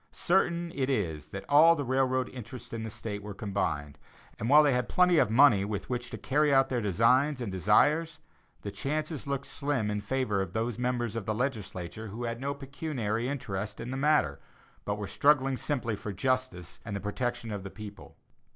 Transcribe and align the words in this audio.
Certain 0.11 0.71
it 0.73 0.89
is 0.89 1.29
that 1.29 1.45
all 1.47 1.75
the 1.75 1.83
railroad 1.85 2.27
interests 2.29 2.73
in 2.73 2.81
the 2.81 2.89
State 2.89 3.21
were 3.21 3.35
combined; 3.35 3.99
and 4.39 4.49
while 4.49 4.63
they 4.63 4.73
had 4.73 4.89
plenty 4.89 5.19
of 5.19 5.29
money 5.29 5.63
with 5.63 5.91
which 5.91 6.09
to 6.09 6.17
carry 6.17 6.51
out 6.51 6.69
their 6.69 6.81
designs 6.81 7.39
and 7.39 7.51
desires, 7.51 8.17
the 8.63 8.71
chances 8.71 9.27
looked 9.27 9.45
slim 9.45 9.91
in 9.91 10.01
favor 10.01 10.41
of 10.41 10.53
those 10.53 10.79
members 10.79 11.15
of 11.15 11.27
the 11.27 11.35
legislature 11.35 12.07
who 12.07 12.23
had 12.23 12.41
no 12.41 12.55
pecuniary 12.55 13.27
interest 13.27 13.79
in 13.79 13.91
the 13.91 13.95
matter, 13.95 14.39
but 14.85 14.95
were 14.97 15.05
struggling 15.07 15.55
simply 15.55 15.95
for 15.95 16.11
justice 16.11 16.79
and 16.83 16.95
the 16.95 16.99
protection 16.99 17.51
of 17.51 17.61
the 17.61 17.69
people. 17.69 18.17